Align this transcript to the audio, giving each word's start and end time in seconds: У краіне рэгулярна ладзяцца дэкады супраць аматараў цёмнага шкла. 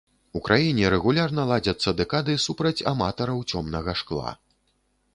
У 0.37 0.39
краіне 0.45 0.85
рэгулярна 0.93 1.41
ладзяцца 1.51 1.95
дэкады 2.01 2.39
супраць 2.47 2.75
аматараў 2.93 3.47
цёмнага 3.57 3.91
шкла. 4.05 4.39